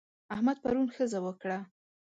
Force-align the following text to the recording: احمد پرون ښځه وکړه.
احمد 0.33 0.57
پرون 0.63 0.87
ښځه 0.95 1.19
وکړه. 1.25 1.59